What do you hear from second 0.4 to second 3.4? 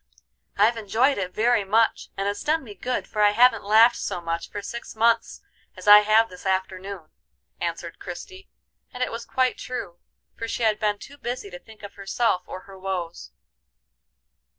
"I've enjoyed it very much, and it's done me good, for I